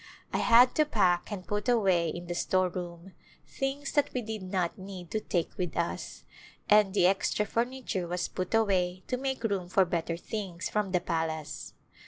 [0.31, 3.13] 1 had to pack and put away in the store room
[3.47, 6.23] things that we did not need to take with us,
[6.67, 10.99] and the extra furniture was put away to make room for better things from the
[10.99, 11.75] palace.